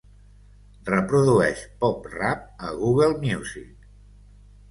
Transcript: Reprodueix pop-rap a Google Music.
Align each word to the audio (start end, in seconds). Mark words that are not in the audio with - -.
Reprodueix 0.89 1.59
pop-rap 1.83 2.65
a 2.69 2.71
Google 2.79 3.13
Music. 3.29 3.87